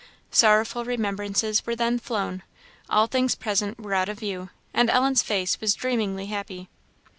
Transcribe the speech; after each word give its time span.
Sorrowful 0.31 0.83
remembrances 0.83 1.63
were 1.63 1.75
then 1.75 1.99
flown, 1.99 2.41
all 2.89 3.05
things 3.05 3.35
present 3.35 3.79
were 3.79 3.93
out 3.93 4.09
of 4.09 4.17
view, 4.17 4.49
and 4.73 4.89
Ellen's 4.89 5.21
face 5.21 5.61
was 5.61 5.75
dreamingly 5.75 6.25
happy. 6.25 6.69